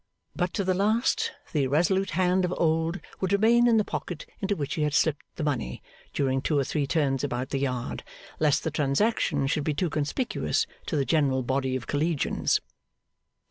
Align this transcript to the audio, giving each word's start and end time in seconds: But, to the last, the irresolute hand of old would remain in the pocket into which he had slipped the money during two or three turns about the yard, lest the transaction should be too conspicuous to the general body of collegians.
But, 0.35 0.51
to 0.55 0.63
the 0.63 0.73
last, 0.73 1.31
the 1.53 1.65
irresolute 1.65 2.09
hand 2.17 2.43
of 2.43 2.51
old 2.57 2.99
would 3.19 3.31
remain 3.33 3.67
in 3.67 3.77
the 3.77 3.85
pocket 3.85 4.25
into 4.39 4.55
which 4.55 4.73
he 4.73 4.81
had 4.81 4.95
slipped 4.95 5.21
the 5.35 5.43
money 5.43 5.83
during 6.11 6.41
two 6.41 6.57
or 6.57 6.63
three 6.63 6.87
turns 6.87 7.23
about 7.23 7.49
the 7.49 7.59
yard, 7.59 8.03
lest 8.39 8.63
the 8.63 8.71
transaction 8.71 9.45
should 9.45 9.63
be 9.63 9.75
too 9.75 9.91
conspicuous 9.91 10.65
to 10.87 10.95
the 10.95 11.05
general 11.05 11.43
body 11.43 11.75
of 11.75 11.85
collegians. 11.85 12.59